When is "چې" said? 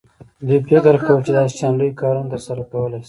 1.25-1.31